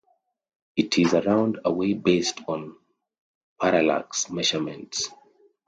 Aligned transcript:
It 0.75 0.97
is 0.97 1.13
around 1.13 1.59
away 1.63 1.93
based 1.93 2.41
on 2.47 2.75
parallax 3.61 4.31
measurements. 4.31 5.09